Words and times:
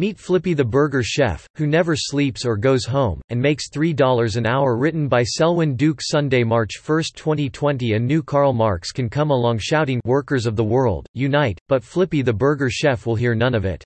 Meet 0.00 0.18
Flippy 0.18 0.54
the 0.54 0.64
Burger 0.64 1.02
Chef, 1.02 1.46
who 1.56 1.66
never 1.66 1.94
sleeps 1.94 2.46
or 2.46 2.56
goes 2.56 2.86
home, 2.86 3.20
and 3.28 3.38
makes 3.38 3.68
$3 3.68 4.36
an 4.36 4.46
hour 4.46 4.78
written 4.78 5.08
by 5.08 5.22
Selwyn 5.22 5.76
Duke 5.76 6.00
Sunday, 6.00 6.42
March 6.42 6.76
1, 6.82 7.02
2020 7.14 7.92
A 7.92 7.98
new 7.98 8.22
Karl 8.22 8.54
Marx 8.54 8.92
can 8.92 9.10
come 9.10 9.30
along 9.30 9.58
shouting 9.58 10.00
Workers 10.06 10.46
of 10.46 10.56
the 10.56 10.64
world, 10.64 11.06
unite, 11.12 11.58
but 11.68 11.84
Flippy 11.84 12.22
the 12.22 12.32
Burger 12.32 12.70
Chef 12.70 13.04
will 13.04 13.14
hear 13.14 13.34
none 13.34 13.54
of 13.54 13.66
it. 13.66 13.84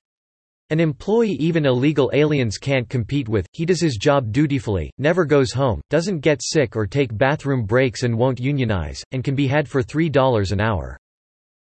An 0.71 0.79
employee 0.79 1.37
even 1.41 1.67
illegal 1.67 2.13
aliens 2.15 2.59
can't 2.59 2.89
compete 2.89 3.29
with, 3.29 3.49
he 3.53 3.67
does 3.67 3.81
his 3.81 3.97
job 3.97 4.31
dutifully, 4.31 4.93
never 4.99 5.25
goes 5.25 5.51
home, 5.51 5.81
doesn't 5.91 6.21
get 6.21 6.45
sick 6.45 6.77
or 6.77 6.87
take 6.87 7.19
bathroom 7.19 7.65
breaks 7.65 8.05
and 8.05 8.17
won't 8.17 8.39
unionize, 8.39 9.03
and 9.11 9.25
can 9.25 9.35
be 9.35 9.49
had 9.49 9.69
for 9.69 9.83
$3 9.83 10.53
an 10.53 10.61
hour. 10.61 10.97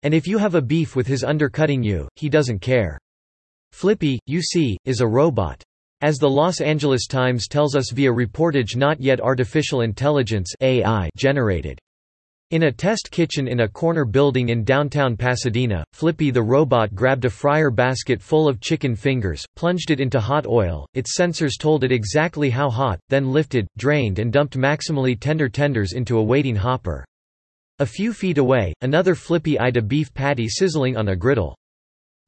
And 0.04 0.14
if 0.14 0.26
you 0.26 0.38
have 0.38 0.54
a 0.54 0.62
beef 0.62 0.96
with 0.96 1.06
his 1.06 1.22
undercutting 1.22 1.82
you, 1.82 2.08
he 2.16 2.30
doesn't 2.30 2.60
care. 2.60 2.98
Flippy, 3.72 4.18
you 4.26 4.42
see, 4.42 4.76
is 4.84 5.00
a 5.00 5.06
robot. 5.06 5.62
As 6.00 6.18
the 6.18 6.28
Los 6.28 6.60
Angeles 6.60 7.06
Times 7.06 7.46
tells 7.46 7.76
us 7.76 7.92
via 7.92 8.12
reportage 8.12 8.76
not 8.76 9.00
yet 9.00 9.20
artificial 9.20 9.82
intelligence 9.82 10.52
AI 10.60 11.08
generated. 11.16 11.78
In 12.50 12.64
a 12.64 12.72
test 12.72 13.10
kitchen 13.10 13.46
in 13.46 13.60
a 13.60 13.68
corner 13.68 14.04
building 14.04 14.48
in 14.48 14.64
downtown 14.64 15.16
Pasadena, 15.16 15.84
Flippy 15.92 16.30
the 16.30 16.42
robot 16.42 16.94
grabbed 16.94 17.24
a 17.24 17.30
fryer 17.30 17.70
basket 17.70 18.22
full 18.22 18.48
of 18.48 18.60
chicken 18.60 18.96
fingers, 18.96 19.44
plunged 19.54 19.90
it 19.90 20.00
into 20.00 20.18
hot 20.18 20.46
oil, 20.46 20.86
its 20.94 21.16
sensors 21.16 21.58
told 21.58 21.84
it 21.84 21.92
exactly 21.92 22.50
how 22.50 22.70
hot, 22.70 22.98
then 23.10 23.30
lifted, 23.30 23.66
drained 23.76 24.18
and 24.18 24.32
dumped 24.32 24.56
maximally 24.56 25.18
tender 25.18 25.48
tenders 25.48 25.92
into 25.92 26.18
a 26.18 26.22
waiting 26.22 26.56
hopper. 26.56 27.04
A 27.80 27.86
few 27.86 28.12
feet 28.12 28.38
away, 28.38 28.72
another 28.80 29.14
Flippy 29.14 29.58
eyed 29.58 29.76
a 29.76 29.82
beef 29.82 30.12
patty 30.14 30.48
sizzling 30.48 30.96
on 30.96 31.08
a 31.08 31.16
griddle. 31.16 31.54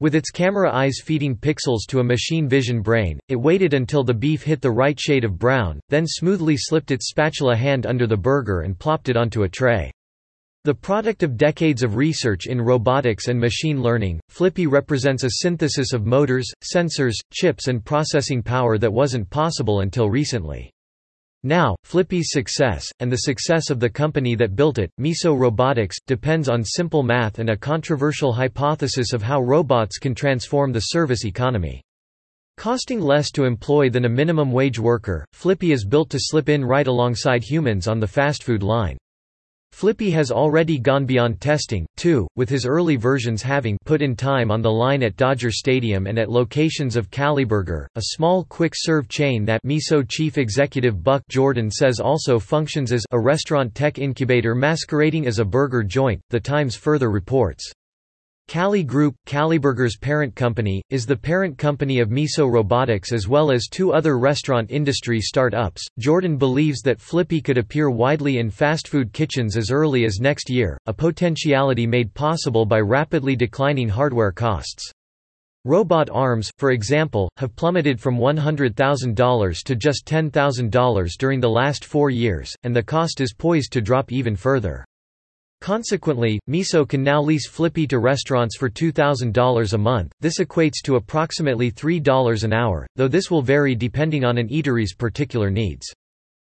With 0.01 0.15
its 0.15 0.31
camera 0.31 0.73
eyes 0.73 0.95
feeding 0.99 1.35
pixels 1.35 1.85
to 1.89 1.99
a 1.99 2.03
machine 2.03 2.49
vision 2.49 2.81
brain, 2.81 3.19
it 3.29 3.35
waited 3.35 3.75
until 3.75 4.03
the 4.03 4.15
beef 4.15 4.41
hit 4.41 4.59
the 4.59 4.71
right 4.71 4.99
shade 4.99 5.23
of 5.23 5.37
brown, 5.37 5.79
then 5.89 6.07
smoothly 6.07 6.57
slipped 6.57 6.89
its 6.89 7.09
spatula 7.09 7.55
hand 7.55 7.85
under 7.85 8.07
the 8.07 8.17
burger 8.17 8.61
and 8.61 8.79
plopped 8.79 9.09
it 9.09 9.15
onto 9.15 9.43
a 9.43 9.47
tray. 9.47 9.91
The 10.63 10.73
product 10.73 11.21
of 11.21 11.37
decades 11.37 11.83
of 11.83 11.97
research 11.97 12.47
in 12.47 12.59
robotics 12.59 13.27
and 13.27 13.39
machine 13.39 13.83
learning, 13.83 14.19
Flippy 14.27 14.65
represents 14.65 15.23
a 15.23 15.29
synthesis 15.43 15.93
of 15.93 16.07
motors, 16.07 16.51
sensors, 16.63 17.13
chips 17.31 17.67
and 17.67 17.85
processing 17.85 18.41
power 18.41 18.79
that 18.79 18.91
wasn't 18.91 19.29
possible 19.29 19.81
until 19.81 20.09
recently. 20.09 20.71
Now, 21.43 21.75
Flippy's 21.83 22.27
success, 22.29 22.85
and 22.99 23.11
the 23.11 23.17
success 23.17 23.71
of 23.71 23.79
the 23.79 23.89
company 23.89 24.35
that 24.35 24.55
built 24.55 24.77
it, 24.77 24.91
Miso 24.99 25.35
Robotics, 25.35 25.97
depends 26.05 26.47
on 26.47 26.63
simple 26.63 27.01
math 27.01 27.39
and 27.39 27.49
a 27.49 27.57
controversial 27.57 28.31
hypothesis 28.31 29.11
of 29.11 29.23
how 29.23 29.41
robots 29.41 29.97
can 29.97 30.13
transform 30.13 30.71
the 30.71 30.79
service 30.79 31.25
economy. 31.25 31.81
Costing 32.57 33.01
less 33.01 33.31
to 33.31 33.45
employ 33.45 33.89
than 33.89 34.05
a 34.05 34.09
minimum 34.09 34.51
wage 34.51 34.77
worker, 34.77 35.25
Flippy 35.33 35.71
is 35.71 35.83
built 35.83 36.11
to 36.11 36.19
slip 36.19 36.47
in 36.47 36.63
right 36.63 36.85
alongside 36.85 37.43
humans 37.43 37.87
on 37.87 37.99
the 37.99 38.05
fast 38.07 38.43
food 38.43 38.61
line. 38.61 38.97
Flippy 39.71 40.11
has 40.11 40.31
already 40.31 40.77
gone 40.77 41.05
beyond 41.05 41.41
testing, 41.41 41.87
too, 41.97 42.27
with 42.35 42.49
his 42.49 42.65
early 42.65 42.95
versions 42.95 43.41
having 43.41 43.77
put 43.85 44.01
in 44.01 44.15
time 44.15 44.51
on 44.51 44.61
the 44.61 44.71
line 44.71 45.03
at 45.03 45.15
Dodger 45.15 45.51
Stadium 45.51 46.07
and 46.07 46.19
at 46.19 46.29
locations 46.29 46.95
of 46.95 47.09
Caliburger, 47.09 47.87
a 47.95 48.03
small 48.11 48.43
quick-serve 48.43 49.07
chain 49.07 49.45
that 49.45 49.63
Miso 49.63 50.07
chief 50.07 50.37
executive 50.37 51.03
Buck 51.03 51.23
Jordan 51.29 51.71
says 51.71 51.99
also 51.99 52.39
functions 52.39 52.91
as 52.91 53.05
a 53.11 53.19
restaurant 53.19 53.73
tech 53.73 53.97
incubator 53.97 54.55
masquerading 54.55 55.25
as 55.25 55.39
a 55.39 55.45
burger 55.45 55.83
joint, 55.83 56.21
The 56.29 56.39
Times 56.39 56.75
further 56.75 57.09
reports. 57.09 57.71
Cali 58.47 58.83
Group, 58.83 59.15
Caliburger's 59.25 59.97
parent 59.97 60.35
company, 60.35 60.81
is 60.89 61.05
the 61.05 61.15
parent 61.15 61.57
company 61.57 61.99
of 61.99 62.09
Miso 62.09 62.51
Robotics 62.51 63.13
as 63.13 63.27
well 63.27 63.51
as 63.51 63.67
two 63.67 63.93
other 63.93 64.17
restaurant 64.17 64.69
industry 64.69 65.21
start-ups. 65.21 65.87
Jordan 65.99 66.37
believes 66.37 66.81
that 66.81 66.99
Flippy 66.99 67.41
could 67.41 67.57
appear 67.57 67.89
widely 67.89 68.39
in 68.39 68.49
fast 68.49 68.87
food 68.89 69.13
kitchens 69.13 69.55
as 69.55 69.71
early 69.71 70.03
as 70.03 70.19
next 70.19 70.49
year, 70.49 70.77
a 70.85 70.93
potentiality 70.93 71.87
made 71.87 72.13
possible 72.13 72.65
by 72.65 72.79
rapidly 72.79 73.35
declining 73.35 73.87
hardware 73.87 74.33
costs. 74.33 74.91
Robot 75.63 76.09
arms, 76.09 76.51
for 76.57 76.71
example, 76.71 77.29
have 77.37 77.55
plummeted 77.55 78.01
from 78.01 78.17
$100,000 78.17 79.63
to 79.63 79.75
just 79.75 80.05
$10,000 80.05 81.09
during 81.19 81.39
the 81.39 81.49
last 81.49 81.85
four 81.85 82.09
years, 82.09 82.51
and 82.63 82.75
the 82.75 82.81
cost 82.81 83.21
is 83.21 83.33
poised 83.33 83.71
to 83.71 83.79
drop 83.79 84.11
even 84.11 84.35
further. 84.35 84.83
Consequently, 85.61 86.39
Miso 86.49 86.89
can 86.89 87.03
now 87.03 87.21
lease 87.21 87.47
Flippy 87.47 87.85
to 87.85 87.99
restaurants 87.99 88.57
for 88.57 88.67
$2,000 88.67 89.73
a 89.73 89.77
month, 89.77 90.11
this 90.19 90.39
equates 90.39 90.81
to 90.83 90.95
approximately 90.95 91.71
$3 91.71 92.43
an 92.43 92.51
hour, 92.51 92.87
though 92.95 93.07
this 93.07 93.29
will 93.29 93.43
vary 93.43 93.75
depending 93.75 94.25
on 94.25 94.39
an 94.39 94.49
eatery's 94.49 94.95
particular 94.95 95.51
needs. 95.51 95.85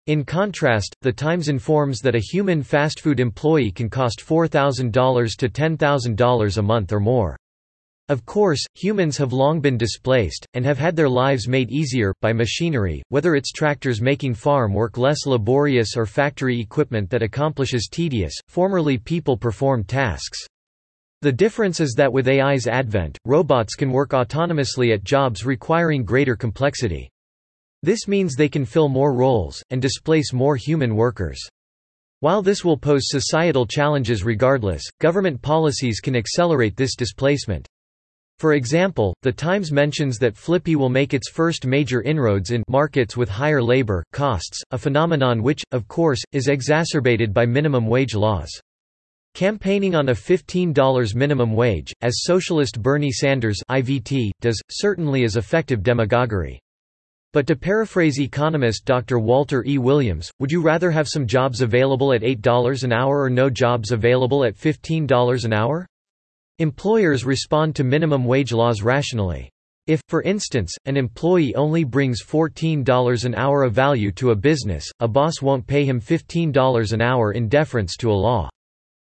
In 0.06 0.24
contrast, 0.24 0.96
The 1.02 1.12
Times 1.12 1.48
informs 1.48 2.00
that 2.02 2.16
a 2.16 2.20
human 2.20 2.62
fast 2.62 3.00
food 3.00 3.20
employee 3.20 3.72
can 3.72 3.90
cost 3.90 4.24
$4,000 4.24 5.38
to 5.38 5.50
$10,000 5.50 6.58
a 6.58 6.62
month 6.62 6.92
or 6.92 7.00
more. 7.00 7.38
Of 8.12 8.26
course, 8.26 8.62
humans 8.76 9.16
have 9.20 9.32
long 9.32 9.62
been 9.62 9.78
displaced, 9.78 10.46
and 10.54 10.66
have 10.66 10.78
had 10.78 10.98
their 10.98 11.08
lives 11.08 11.48
made 11.48 11.72
easier, 11.72 12.14
by 12.22 12.34
machinery, 12.34 13.02
whether 13.08 13.36
it's 13.36 13.54
tractors 13.54 14.02
making 14.02 14.34
farm 14.34 14.74
work 14.74 14.98
less 14.98 15.26
laborious 15.26 15.96
or 15.96 16.06
factory 16.06 16.60
equipment 16.60 17.10
that 17.10 17.24
accomplishes 17.24 17.88
tedious, 17.90 18.34
formerly 18.50 18.98
people-performed 18.98 19.88
tasks. 19.88 20.46
The 21.22 21.32
difference 21.32 21.80
is 21.80 21.94
that 21.96 22.12
with 22.12 22.28
AI's 22.28 22.68
advent, 22.68 23.18
robots 23.24 23.76
can 23.76 23.94
work 23.94 24.10
autonomously 24.10 24.94
at 24.94 25.06
jobs 25.06 25.46
requiring 25.46 26.04
greater 26.04 26.36
complexity. 26.36 27.10
This 27.82 28.10
means 28.10 28.36
they 28.36 28.50
can 28.50 28.66
fill 28.66 28.90
more 28.90 29.14
roles, 29.14 29.64
and 29.70 29.82
displace 29.82 30.34
more 30.34 30.58
human 30.58 30.98
workers. 30.98 31.40
While 32.20 32.42
this 32.42 32.66
will 32.66 32.78
pose 32.78 33.04
societal 33.06 33.66
challenges 33.66 34.26
regardless, 34.26 34.84
government 35.00 35.42
policies 35.42 36.02
can 36.02 36.18
accelerate 36.18 36.76
this 36.76 36.98
displacement. 36.98 37.70
For 38.42 38.54
example, 38.54 39.14
The 39.22 39.32
Times 39.32 39.72
mentions 39.72 40.18
that 40.18 40.36
Flippy 40.36 40.76
will 40.76 40.90
make 40.90 41.14
its 41.14 41.30
first 41.30 41.68
major 41.68 42.02
inroads 42.02 42.50
in 42.50 42.64
markets 42.68 43.16
with 43.16 43.30
higher 43.30 43.62
labor 43.62 44.04
costs, 44.14 44.64
a 44.72 44.80
phenomenon 44.80 45.44
which, 45.44 45.62
of 45.72 45.88
course, 45.88 46.20
is 46.32 46.48
exacerbated 46.48 47.36
by 47.36 47.46
minimum 47.46 47.86
wage 47.86 48.16
laws. 48.16 48.50
Campaigning 49.36 49.94
on 49.94 50.10
a 50.10 50.14
$15 50.14 51.14
minimum 51.14 51.54
wage, 51.54 51.94
as 52.02 52.24
socialist 52.24 52.82
Bernie 52.82 53.12
Sanders 53.12 53.60
IVT, 53.70 54.32
does, 54.42 54.60
certainly 54.72 55.22
is 55.22 55.36
effective 55.36 55.84
demagoguery. 55.84 56.60
But 57.34 57.46
to 57.46 57.56
paraphrase 57.56 58.20
economist 58.20 58.86
Dr. 58.86 59.20
Walter 59.20 59.64
E. 59.68 59.78
Williams, 59.78 60.32
would 60.40 60.52
you 60.52 60.64
rather 60.64 60.90
have 60.90 61.08
some 61.08 61.28
jobs 61.28 61.62
available 61.62 62.12
at 62.12 62.24
$8 62.24 62.84
an 62.84 62.92
hour 62.92 63.22
or 63.22 63.30
no 63.30 63.52
jobs 63.52 63.92
available 63.92 64.44
at 64.44 64.56
$15 64.56 65.46
an 65.46 65.54
hour? 65.54 65.86
Employers 66.62 67.26
respond 67.26 67.76
to 67.76 67.84
minimum 67.84 68.24
wage 68.24 68.52
laws 68.52 68.84
rationally. 68.84 69.50
If, 69.88 70.00
for 70.08 70.22
instance, 70.22 70.72
an 70.86 70.96
employee 70.96 71.56
only 71.56 71.84
brings 71.84 72.24
$14 72.24 73.26
an 73.26 73.34
hour 73.34 73.64
of 73.64 73.74
value 73.74 74.12
to 74.12 74.30
a 74.30 74.36
business, 74.36 74.88
a 75.00 75.08
boss 75.08 75.42
won't 75.42 75.66
pay 75.66 75.86
him 75.86 76.00
$15 76.00 76.94
an 76.94 77.02
hour 77.02 77.32
in 77.32 77.50
deference 77.50 77.96
to 77.98 78.12
a 78.12 78.14
law. 78.14 78.48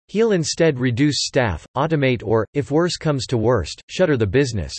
He'll 0.10 0.34
instead 0.34 0.78
reduce 0.78 1.24
staff, 1.24 1.66
automate 1.78 2.22
or, 2.22 2.46
if 2.54 2.70
worse 2.70 2.98
comes 2.98 3.26
to 3.28 3.38
worst, 3.38 3.82
shutter 3.88 4.18
the 4.18 4.28
business. 4.28 4.74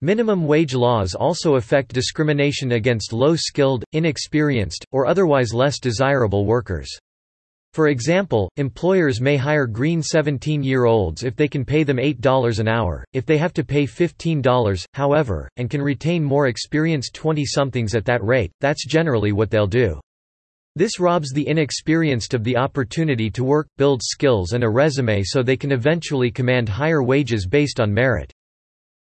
Minimum 0.00 0.48
wage 0.48 0.74
laws 0.74 1.14
also 1.14 1.54
affect 1.54 1.94
discrimination 1.94 2.72
against 2.72 3.12
low-skilled, 3.12 3.84
inexperienced, 3.92 4.84
or 4.90 5.06
otherwise 5.06 5.54
less 5.54 5.78
desirable 5.78 6.44
workers. 6.44 6.90
For 7.74 7.88
example, 7.88 8.48
employers 8.56 9.20
may 9.20 9.36
hire 9.36 9.66
green 9.66 10.00
17-year-olds 10.00 11.24
if 11.24 11.34
they 11.34 11.48
can 11.48 11.64
pay 11.64 11.82
them 11.82 11.96
$8 11.96 12.60
an 12.60 12.68
hour, 12.68 13.04
if 13.12 13.26
they 13.26 13.36
have 13.36 13.52
to 13.54 13.64
pay 13.64 13.84
$15, 13.84 14.84
however, 14.94 15.48
and 15.56 15.68
can 15.68 15.82
retain 15.82 16.22
more 16.22 16.46
experienced 16.46 17.16
20-somethings 17.16 17.96
at 17.96 18.04
that 18.04 18.22
rate, 18.22 18.52
that's 18.60 18.86
generally 18.86 19.32
what 19.32 19.50
they'll 19.50 19.66
do. 19.66 19.98
This 20.76 21.00
robs 21.00 21.32
the 21.32 21.48
inexperienced 21.48 22.32
of 22.32 22.44
the 22.44 22.56
opportunity 22.56 23.28
to 23.30 23.42
work, 23.42 23.66
build 23.76 24.02
skills 24.04 24.52
and 24.52 24.62
a 24.62 24.70
resume 24.70 25.24
so 25.24 25.42
they 25.42 25.56
can 25.56 25.72
eventually 25.72 26.30
command 26.30 26.68
higher 26.68 27.02
wages 27.02 27.44
based 27.44 27.80
on 27.80 27.92
merit. 27.92 28.32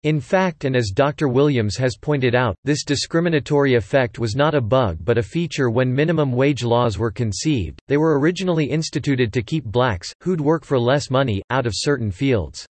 In 0.05 0.19
fact 0.19 0.65
and 0.65 0.75
as 0.75 0.91
Dr. 0.91 1.29
Williams 1.29 1.77
has 1.77 1.97
pointed 1.97 2.35
out, 2.35 2.57
this 2.65 2.85
discriminatory 2.85 3.77
effect 3.77 4.19
was 4.19 4.35
not 4.35 4.53
a 4.53 4.61
bug 4.61 4.99
but 5.05 5.17
a 5.17 5.23
feature 5.23 5.71
when 5.71 5.95
minimum 5.95 6.33
wage 6.33 6.65
laws 6.65 6.99
were 6.99 7.13
conceived, 7.13 7.81
they 7.87 7.97
were 7.97 8.19
originally 8.19 8.65
instituted 8.65 9.33
to 9.33 9.45
keep 9.45 9.65
blacks, 9.65 10.13
who'd 10.21 10.41
work 10.41 10.65
for 10.65 10.77
less 10.77 11.09
money, 11.09 11.41
out 11.51 11.67
of 11.67 11.73
certain 11.77 12.11
fields. 12.11 12.67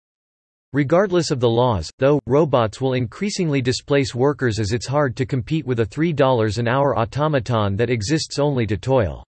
Regardless 0.75 1.31
of 1.31 1.41
the 1.41 1.49
laws, 1.49 1.91
though, 1.99 2.21
robots 2.27 2.83
will 2.83 2.93
increasingly 2.93 3.63
displace 3.63 4.15
workers 4.15 4.59
as 4.59 4.73
it's 4.73 4.87
hard 4.87 5.17
to 5.17 5.25
compete 5.25 5.65
with 5.65 5.81
a 5.81 5.87
$3 5.87 6.59
an 6.59 6.69
hour 6.69 6.99
automaton 6.99 7.77
that 7.77 7.89
exists 7.89 8.39
only 8.39 8.67
to 8.67 8.77
toil. 8.77 9.25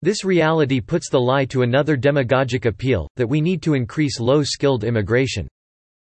This 0.00 0.24
reality 0.24 0.80
puts 0.80 1.10
the 1.10 1.20
lie 1.20 1.44
to 1.46 1.62
another 1.62 1.96
demagogic 1.96 2.64
appeal, 2.64 3.08
that 3.16 3.28
we 3.28 3.42
need 3.42 3.60
to 3.62 3.74
increase 3.74 4.20
low-skilled 4.20 4.84
immigration. 4.84 5.46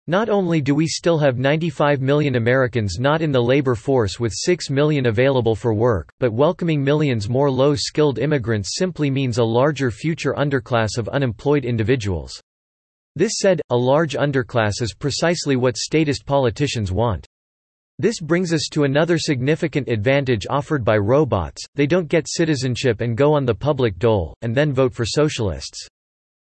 Not 0.07 0.27
only 0.27 0.59
do 0.59 0.75
we 0.75 0.85
still 0.85 1.17
have 1.19 1.37
95 1.37 2.01
million 2.01 2.35
Americans 2.35 2.97
not 2.99 3.21
in 3.21 3.31
the 3.31 3.41
labor 3.41 3.73
force 3.73 4.19
with 4.19 4.33
6 4.35 4.69
million 4.69 5.05
available 5.05 5.55
for 5.55 5.73
work, 5.73 6.11
but 6.19 6.33
welcoming 6.33 6.83
millions 6.83 7.29
more 7.29 7.49
low-skilled 7.49 8.19
immigrants 8.19 8.75
simply 8.75 9.09
means 9.09 9.37
a 9.37 9.43
larger 9.45 9.91
future 9.91 10.33
underclass 10.33 10.97
of 10.97 11.07
unemployed 11.07 11.63
individuals. 11.63 12.37
This 13.15 13.35
said, 13.39 13.61
a 13.69 13.77
large 13.77 14.15
underclass 14.15 14.81
is 14.81 14.93
precisely 14.93 15.55
what 15.55 15.77
statist 15.77 16.25
politicians 16.25 16.91
want. 16.91 17.25
This 17.97 18.19
brings 18.19 18.51
us 18.51 18.67
to 18.71 18.83
another 18.83 19.17
significant 19.17 19.87
advantage 19.87 20.45
offered 20.49 20.83
by 20.83 20.97
robots, 20.97 21.63
they 21.75 21.87
don't 21.87 22.09
get 22.09 22.27
citizenship 22.27 22.99
and 22.99 23.15
go 23.15 23.33
on 23.33 23.45
the 23.45 23.55
public 23.55 23.99
dole, 23.99 24.35
and 24.41 24.53
then 24.53 24.73
vote 24.73 24.93
for 24.93 25.05
socialists. 25.05 25.87